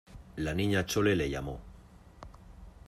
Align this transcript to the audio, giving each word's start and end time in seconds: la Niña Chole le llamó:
la 0.37 0.55
Niña 0.55 0.83
Chole 0.83 1.13
le 1.15 1.29
llamó: 1.29 1.59